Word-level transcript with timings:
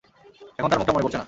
এখন 0.59 0.69
তার 0.69 0.79
মুখটাও 0.79 0.95
মনে 0.95 1.05
পড়ছে 1.05 1.15
না! 1.15 1.19